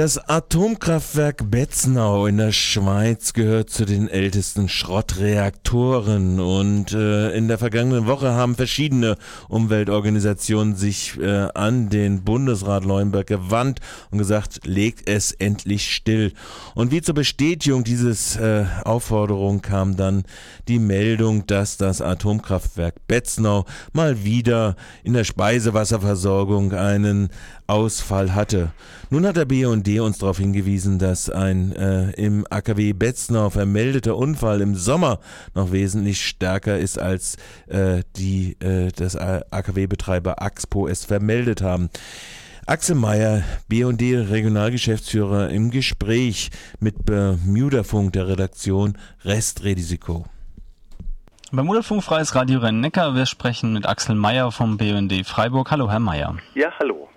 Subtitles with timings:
[0.00, 7.58] Das Atomkraftwerk Betznau in der Schweiz gehört zu den ältesten Schrottreaktoren und äh, in der
[7.58, 9.18] vergangenen Woche haben verschiedene
[9.50, 16.32] Umweltorganisationen sich äh, an den Bundesrat Leuenberg gewandt und gesagt, legt es endlich still.
[16.74, 20.22] Und wie zur Bestätigung dieses äh, Aufforderung kam dann
[20.66, 27.28] die Meldung, dass das Atomkraftwerk Betznau mal wieder in der Speisewasserversorgung einen
[27.66, 28.72] Ausfall hatte.
[29.10, 34.60] Nun hat der BUND uns darauf hingewiesen, dass ein äh, im AKW Betznau vermeldeter Unfall
[34.60, 35.18] im Sommer
[35.54, 41.90] noch wesentlich stärker ist, als äh, die äh, das AKW-Betreiber Axpo es vermeldet haben.
[42.66, 50.26] Axel Mayer, BUND Regionalgeschäftsführer im Gespräch mit Bermuda-Funk der Redaktion Restrisiko.
[51.50, 53.16] Bermuda-Funk Freies Radio Rhein-Neckar.
[53.16, 55.72] Wir sprechen mit Axel Mayer vom BUND Freiburg.
[55.72, 56.36] Hallo, Herr Mayer.
[56.54, 57.08] Ja, hallo.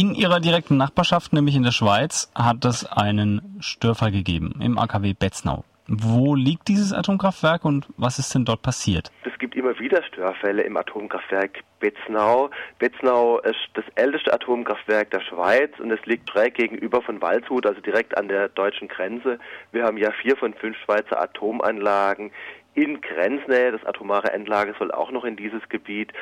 [0.00, 5.12] In ihrer direkten Nachbarschaft, nämlich in der Schweiz, hat es einen Störfall gegeben im AKW
[5.12, 5.62] Betznau.
[5.88, 9.12] Wo liegt dieses Atomkraftwerk und was ist denn dort passiert?
[9.30, 12.48] Es gibt immer wieder Störfälle im Atomkraftwerk Betznau.
[12.78, 17.82] Betznau ist das älteste Atomkraftwerk der Schweiz und es liegt schräg gegenüber von Waldshut, also
[17.82, 19.38] direkt an der deutschen Grenze.
[19.70, 22.30] Wir haben ja vier von fünf Schweizer Atomanlagen
[22.74, 23.72] in Grenznähe.
[23.72, 26.12] Das atomare Endlager soll auch noch in dieses Gebiet.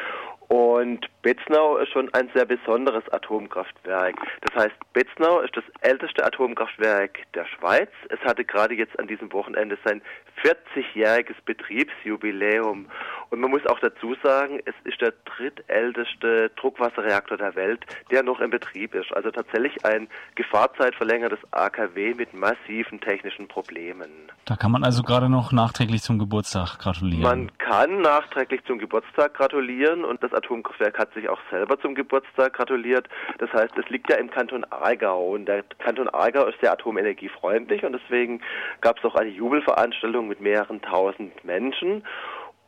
[0.48, 4.16] Und Betznau ist schon ein sehr besonderes Atomkraftwerk.
[4.40, 7.90] Das heißt, Betznau ist das älteste Atomkraftwerk der Schweiz.
[8.08, 10.00] Es hatte gerade jetzt an diesem Wochenende sein
[10.42, 12.86] 40-jähriges Betriebsjubiläum.
[13.30, 18.40] Und man muss auch dazu sagen, es ist der drittälteste Druckwasserreaktor der Welt, der noch
[18.40, 19.12] in Betrieb ist.
[19.12, 24.08] Also tatsächlich ein gefahrzeitverlängertes AKW mit massiven technischen Problemen.
[24.46, 27.22] Da kann man also gerade noch nachträglich zum Geburtstag gratulieren.
[27.22, 32.54] Man kann nachträglich zum Geburtstag gratulieren und das Atomkraftwerk hat sich auch selber zum Geburtstag
[32.54, 33.08] gratuliert.
[33.38, 37.84] Das heißt, es liegt ja im Kanton Aargau und der Kanton Aargau ist sehr atomenergiefreundlich
[37.84, 38.40] und deswegen
[38.80, 42.02] gab es auch eine Jubelveranstaltung mit mehreren tausend Menschen.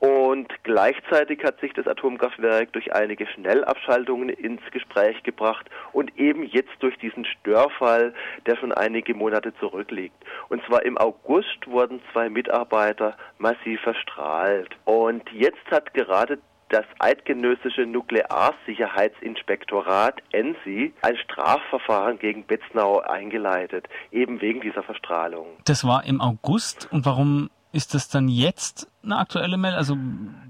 [0.01, 6.73] Und gleichzeitig hat sich das Atomkraftwerk durch einige Schnellabschaltungen ins Gespräch gebracht und eben jetzt
[6.79, 8.15] durch diesen Störfall,
[8.47, 10.17] der schon einige Monate zurückliegt.
[10.49, 14.75] Und zwar im August wurden zwei Mitarbeiter massiv verstrahlt.
[14.87, 16.39] Und jetzt hat gerade
[16.71, 25.47] das Eidgenössische Nuklearsicherheitsinspektorat ENSI ein Strafverfahren gegen Betznau eingeleitet, eben wegen dieser Verstrahlung.
[25.65, 29.79] Das war im August und warum ist das dann jetzt eine aktuelle Meldung?
[29.79, 29.97] Also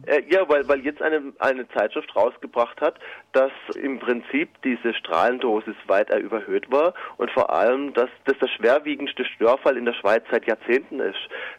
[0.07, 2.97] äh, ja, weil, weil jetzt eine, eine Zeitschrift rausgebracht hat,
[3.33, 9.25] dass im Prinzip diese Strahlendosis weit überhöht war und vor allem, dass das der schwerwiegendste
[9.25, 11.19] Störfall in der Schweiz seit Jahrzehnten ist.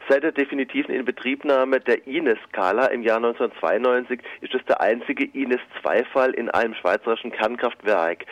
[0.10, 6.50] Seit der definitiven Inbetriebnahme der INES-Skala im Jahr 1992 ist es der einzige INES-2-Fall in
[6.50, 8.26] einem schweizerischen Kernkraftwerk,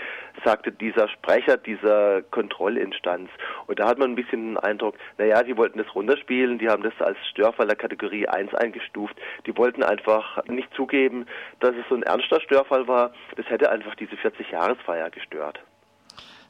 [0.44, 3.30] sagte dieser Sprecher dieser Kontrollinstanz.
[3.68, 6.84] Und da hat man ein bisschen den Eindruck, naja, die wollten das runterspielen, die haben
[6.84, 9.16] das als Störfall der Kategorie 1 eingestuft.
[9.46, 11.26] Die wollten einfach nicht zugeben,
[11.60, 13.12] dass es so ein ernster Störfall war.
[13.36, 15.60] Das hätte einfach diese 40-Jahresfeier gestört.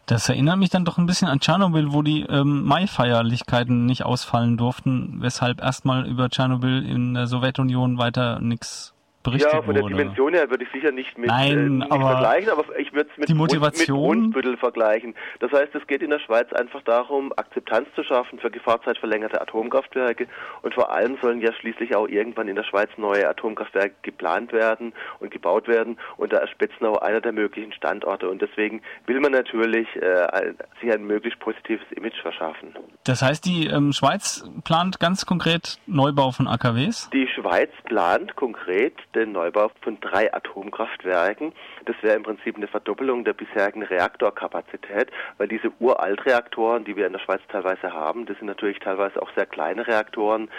[0.05, 4.57] Das erinnert mich dann doch ein bisschen an Tschernobyl, wo die ähm, Mai-Feierlichkeiten nicht ausfallen
[4.57, 9.95] durften, weshalb erstmal über Tschernobyl in der Sowjetunion weiter nichts berichtet Ja, von der wurde.
[9.95, 13.09] Dimension her würde ich sicher nicht mit, Nein, äh, nicht aber vergleichen, aber ich würde
[13.11, 15.15] es mit, die Motivation- mit vergleichen.
[15.39, 20.27] Das heißt, es geht in der Schweiz einfach darum, Akzeptanz zu schaffen für gefahrzeitverlängerte Atomkraftwerke
[20.61, 24.93] und vor allem sollen ja schließlich auch irgendwann in der Schweiz neue Atomkraftwerke geplant werden
[25.19, 29.31] und gebaut werden und da ist Spitznau einer der möglichen Standorte und deswegen will man
[29.31, 32.75] natürlich äh, ein, sich ein möglichst positives Image verschaffen.
[33.03, 37.09] Das heißt, die ähm, Schweiz plant ganz konkret Neubau von AKWs?
[37.11, 41.53] Die Schweiz plant konkret den Neubau von drei Atomkraftwerken.
[41.85, 47.13] Das wäre im Prinzip eine Verdoppelung der bisherigen Reaktorkapazität, weil diese Uraltreaktoren, die wir in
[47.13, 50.49] der Schweiz teilweise haben, das sind natürlich teilweise auch sehr kleine Reaktoren.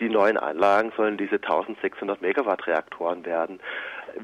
[0.00, 3.60] Die neuen Anlagen sollen diese 1600 Megawatt Reaktoren werden.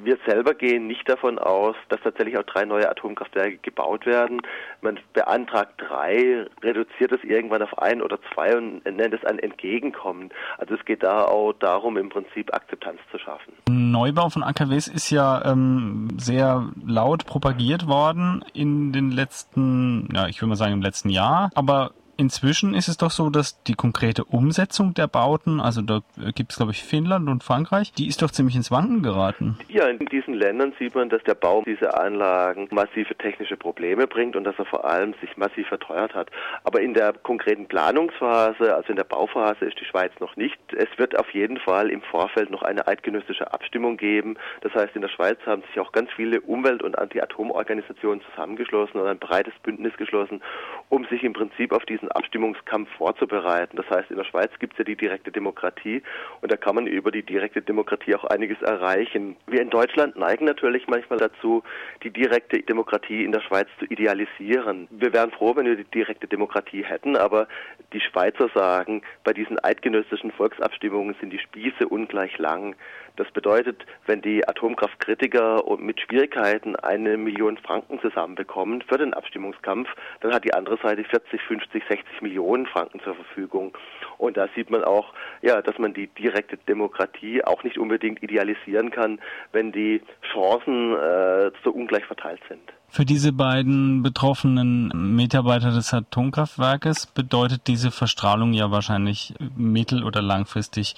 [0.02, 4.40] Wir selber gehen nicht davon aus, dass tatsächlich auch drei neue Atomkraftwerke gebaut werden.
[4.80, 10.30] Man beantragt drei, reduziert es irgendwann auf ein oder zwei und nennt es ein Entgegenkommen.
[10.58, 13.52] Also es geht da auch darum, im Prinzip Akzeptanz zu schaffen.
[13.68, 20.40] Neubau von AKWs ist ja ähm, sehr laut propagiert worden in den letzten, ja, ich
[20.40, 21.50] würde mal sagen im letzten Jahr.
[21.54, 26.00] Aber inzwischen ist es doch so, dass die konkrete Umsetzung der Bauten, also da
[26.34, 29.58] gibt es glaube ich Finnland und Frankreich, die ist doch ziemlich ins Wanken geraten.
[29.68, 34.36] Ja, in diesen Ländern sieht man, dass der Bau dieser Anlagen massive technische Probleme bringt
[34.36, 36.30] und dass er vor allem sich massiv verteuert hat.
[36.64, 40.58] Aber in der konkreten Planungsphase, also in der Bauphase, ist die Schweiz noch nicht.
[40.72, 44.36] Es wird auf jeden Fall im Vorfeld noch eine eidgenössische Abstimmung geben.
[44.60, 49.06] Das heißt, in der Schweiz haben sich auch ganz viele Umwelt- und Anti-Atom-Organisationen zusammengeschlossen und
[49.06, 50.42] ein breites Bündnis geschlossen,
[50.88, 53.76] um sich im Prinzip auf diesen Abstimmungskampf vorzubereiten.
[53.76, 56.02] Das heißt, in der Schweiz gibt es ja die direkte Demokratie
[56.40, 59.36] und da kann man über die direkte Demokratie auch einiges erreichen.
[59.46, 61.62] Wir in Deutschland neigen natürlich manchmal dazu,
[62.02, 64.88] die direkte Demokratie in der Schweiz zu idealisieren.
[64.90, 67.48] Wir wären froh, wenn wir die direkte Demokratie hätten, aber
[67.92, 72.74] die Schweizer sagen, bei diesen eidgenössischen Volksabstimmungen sind die Spieße ungleich lang.
[73.16, 79.88] Das bedeutet, wenn die Atomkraftkritiker mit Schwierigkeiten eine Million Franken zusammenbekommen für den Abstimmungskampf,
[80.20, 83.76] dann hat die andere Seite 40, 50, 60 Millionen Franken zur Verfügung.
[84.16, 85.12] Und da sieht man auch,
[85.42, 89.20] ja, dass man die direkte Demokratie auch nicht unbedingt idealisieren kann,
[89.52, 90.00] wenn die
[90.32, 92.62] Chancen äh, so ungleich verteilt sind.
[92.88, 100.94] Für diese beiden betroffenen Mitarbeiter des Atomkraftwerkes bedeutet diese Verstrahlung ja wahrscheinlich mittel- oder langfristig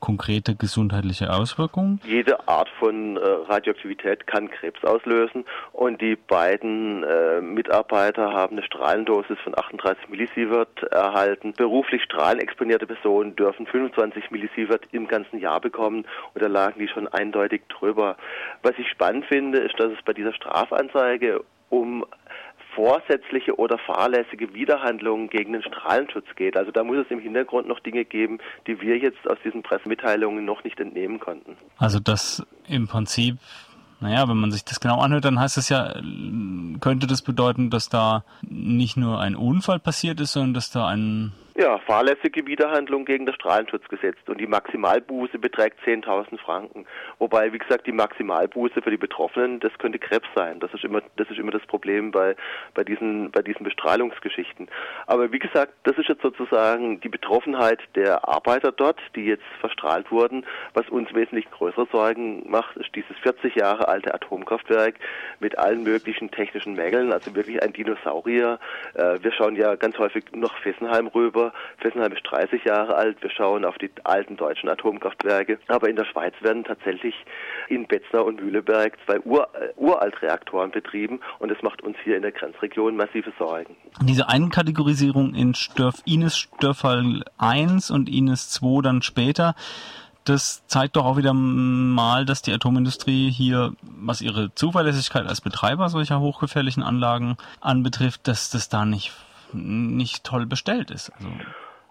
[0.00, 2.00] konkrete gesundheitliche Auswirkungen?
[2.04, 8.66] Jede Art von äh, Radioaktivität kann Krebs auslösen und die beiden äh, Mitarbeiter haben eine
[8.66, 11.52] Strahlendosis von 38 Millisievert erhalten.
[11.56, 16.04] Beruflich strahlenexponierte Personen dürfen 25 Millisievert im ganzen Jahr bekommen
[16.34, 18.16] und da lagen die schon eindeutig drüber.
[18.62, 22.04] Was ich spannend finde, ist, dass es bei dieser Strafanzeige um
[22.76, 26.56] vorsätzliche oder fahrlässige Widerhandlungen gegen den Strahlenschutz geht.
[26.56, 28.38] Also da muss es im Hintergrund noch Dinge geben,
[28.68, 31.56] die wir jetzt aus diesen Pressemitteilungen noch nicht entnehmen konnten.
[31.78, 33.38] Also das im Prinzip
[33.98, 35.94] naja, wenn man sich das genau anhört, dann heißt es ja,
[36.80, 41.32] könnte das bedeuten, dass da nicht nur ein Unfall passiert ist, sondern dass da ein
[41.58, 46.86] ja, fahrlässige Widerhandlung gegen das Strahlenschutzgesetz und die Maximalbuße beträgt 10.000 Franken.
[47.18, 50.60] Wobei, wie gesagt, die Maximalbuße für die Betroffenen, das könnte Krebs sein.
[50.60, 52.36] Das ist immer, das ist immer das Problem bei,
[52.74, 54.68] bei diesen, bei diesen Bestrahlungsgeschichten.
[55.06, 60.10] Aber wie gesagt, das ist jetzt sozusagen die Betroffenheit der Arbeiter dort, die jetzt verstrahlt
[60.10, 60.44] wurden.
[60.74, 64.96] Was uns wesentlich größere Sorgen macht, ist dieses 40 Jahre alte Atomkraftwerk
[65.40, 68.58] mit allen möglichen technischen Mängeln, also wirklich ein Dinosaurier.
[68.92, 71.45] Äh, wir schauen ja ganz häufig noch Fessenheim rüber
[71.78, 73.22] Fessenheim ist 30 Jahre alt.
[73.22, 75.58] Wir schauen auf die alten deutschen Atomkraftwerke.
[75.68, 77.14] Aber in der Schweiz werden tatsächlich
[77.68, 82.22] in Betzner und Mühleberg zwei Ur äh, Uraltreaktoren betrieben und das macht uns hier in
[82.22, 83.76] der Grenzregion massive Sorgen.
[84.02, 89.54] Diese Einkategorisierung in Störf, Ines Störfall 1 und Ines 2 dann später,
[90.24, 95.88] das zeigt doch auch wieder mal, dass die Atomindustrie hier, was ihre Zuverlässigkeit als Betreiber
[95.88, 99.12] solcher hochgefährlichen Anlagen anbetrifft, dass das da nicht
[99.56, 101.10] nicht toll bestellt ist.
[101.10, 101.28] Also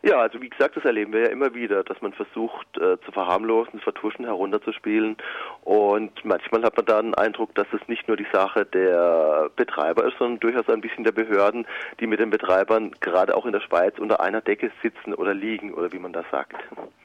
[0.08, 3.12] ja, also wie gesagt, das erleben wir ja immer wieder, dass man versucht äh, zu
[3.12, 5.18] verharmlosen, zu vertuschen, herunterzuspielen.
[5.64, 10.06] Und manchmal hat man da den Eindruck, dass es nicht nur die Sache der Betreiber
[10.06, 11.66] ist, sondern durchaus ein bisschen der Behörden,
[12.00, 15.74] die mit den Betreibern gerade auch in der Schweiz unter einer Decke sitzen oder liegen
[15.74, 16.54] oder wie man das sagt.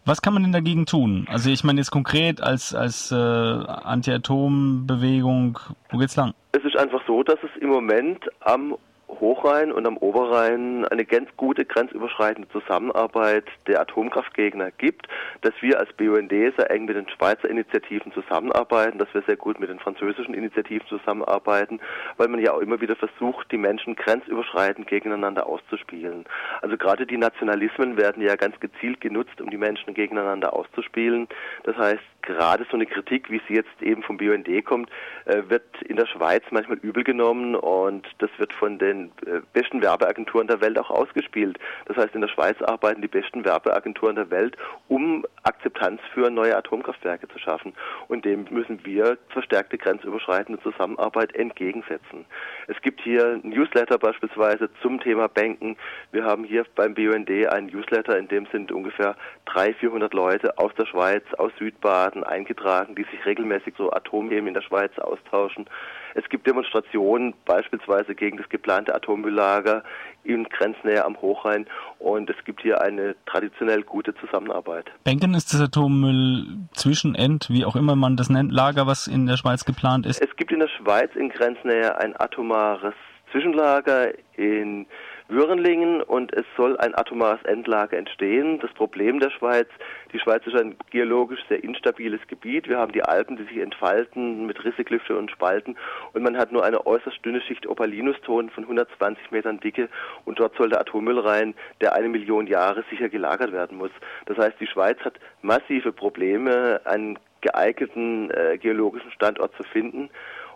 [0.05, 1.27] Was kann man denn dagegen tun?
[1.31, 5.59] Also ich meine jetzt konkret als, als äh, Anti-Atom-Bewegung,
[5.89, 6.35] wo geht's lang?
[6.53, 8.77] Es ist einfach so, dass es im Moment am
[9.21, 15.07] Hochrhein und am Oberrhein eine ganz gute grenzüberschreitende Zusammenarbeit der Atomkraftgegner gibt,
[15.43, 19.61] dass wir als BUND sehr eng mit den Schweizer Initiativen zusammenarbeiten, dass wir sehr gut
[19.61, 21.81] mit den französischen Initiativen zusammenarbeiten,
[22.17, 26.25] weil man ja auch immer wieder versucht, die Menschen grenzüberschreitend gegeneinander auszuspielen.
[26.63, 31.29] Also gerade die Nationalismen werden ja ganz gezielt genutzt, um die Menschen gegeneinander auszuspielen.
[31.65, 34.91] Das heißt, gerade so eine Kritik, wie sie jetzt eben vom BUND kommt,
[35.25, 39.83] äh, wird in der Schweiz manchmal übel genommen und das wird von den äh, besten
[39.83, 41.59] Werbeagenturen der Welt auch ausgespielt.
[41.87, 44.57] Das heißt, in der Schweiz arbeiten die besten Werbeagenturen der Welt,
[44.89, 47.73] um Akzeptanz für neue Atomkraftwerke zu schaffen.
[48.09, 52.27] Und dem müssen wir verstärkte grenzüberschreitende Zusammenarbeit entgegensetzen.
[52.67, 55.77] Es gibt hier Newsletter beispielsweise zum Thema Banken.
[56.13, 59.17] Wir haben hier beim BUND einen Newsletter, in dem sind ungefähr
[59.47, 64.55] 300, 400 Leute aus der Schweiz, aus Südbaden eingetragen, die sich regelmäßig so Atomthemen in
[64.55, 65.67] der Schweiz austauschen.
[66.15, 69.83] Es gibt Demonstrationen beispielsweise gegen das geplante Atommülllager
[70.25, 71.67] in Grenznähe am Hochrhein
[71.99, 74.91] und es gibt hier eine traditionell gute Zusammenarbeit.
[75.05, 79.37] Benken ist das Atommüll Zwischenend, wie auch immer man das nennt, Lager, was in der
[79.37, 80.21] Schweiz geplant ist?
[80.21, 82.95] Es gibt in der Schweiz in Grenznähe ein atomares
[83.31, 84.87] Zwischenlager in
[85.31, 88.59] Würenlingen und es soll ein atomares Endlager entstehen.
[88.61, 89.69] Das Problem der Schweiz,
[90.13, 92.69] die Schweiz ist ein geologisch sehr instabiles Gebiet.
[92.69, 95.77] Wir haben die Alpen, die sich entfalten mit Risseklüfte und Spalten
[96.13, 99.89] und man hat nur eine äußerst dünne Schicht Opalinuston von 120 Metern Dicke
[100.25, 103.93] und dort soll der Atommüll rein, der eine Million Jahre sicher gelagert werden muss.
[104.27, 110.11] Das heißt, die Schweiz hat massive Probleme, einen geeigneten äh, geologischen Standort zu finden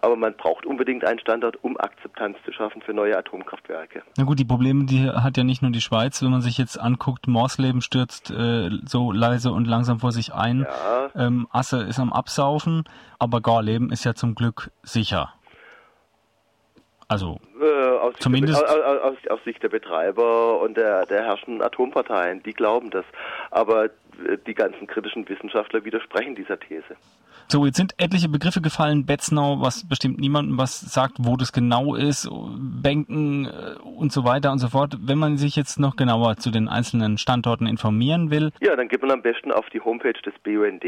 [0.04, 4.02] aber man braucht unbedingt einen Standort, um Akzeptanz zu schaffen für neue Atomkraftwerke.
[4.18, 6.78] Na gut, die Probleme, die hat ja nicht nur die Schweiz, wenn man sich jetzt
[6.78, 11.10] anguckt, Morsleben stürzt äh, so leise und langsam vor sich ein, ja.
[11.16, 12.84] ähm, Asse ist am Absaufen,
[13.18, 15.32] aber Gorleben ist ja zum Glück sicher.
[17.08, 17.73] Also äh,
[18.04, 22.52] aus zumindest Sicht der, aus, aus, Sicht der Betreiber und der, der herrschenden Atomparteien, die
[22.52, 23.04] glauben das.
[23.50, 23.90] Aber
[24.46, 26.96] die ganzen kritischen Wissenschaftler widersprechen dieser These.
[27.48, 29.04] So, jetzt sind etliche Begriffe gefallen.
[29.04, 34.50] Betznau, was bestimmt niemandem was sagt, wo das genau ist, Bänken äh, und so weiter
[34.50, 34.96] und so fort.
[35.00, 38.50] Wenn man sich jetzt noch genauer zu den einzelnen Standorten informieren will.
[38.60, 40.82] Ja, dann geht man am besten auf die Homepage des BUND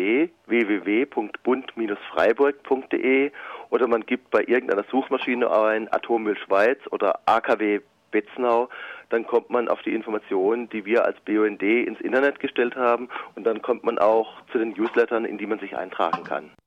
[0.47, 3.33] www.bund-freiburg.de
[3.71, 7.81] oder man gibt bei irgendeiner Suchmaschine ein Atommüll Schweiz oder AKW
[8.11, 8.69] Betznau,
[9.11, 13.45] dann kommt man auf die Informationen, die wir als BUND ins Internet gestellt haben und
[13.45, 16.51] dann kommt man auch zu den Newslettern, in die man sich eintragen kann.